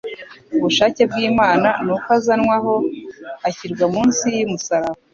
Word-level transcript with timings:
ubushake 0.55 1.01
bw'Imana. 1.11 1.69
Nuko 1.85 2.09
azanwa 2.17 2.53
aho, 2.59 2.75
ashyirwa 3.47 3.85
munsi 3.93 4.27
y'umusaraba 4.39 4.99